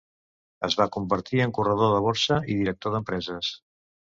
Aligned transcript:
Es 0.67 0.77
va 0.79 0.87
convertir 0.95 1.43
en 1.45 1.53
corredor 1.57 1.93
de 1.97 2.01
borsa 2.07 2.41
i 2.55 2.59
director 2.63 2.97
d'empreses. 2.97 3.53